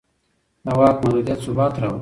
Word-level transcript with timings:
د 0.65 0.67
واک 0.79 0.97
محدودیت 1.03 1.39
ثبات 1.45 1.73
راولي 1.81 1.89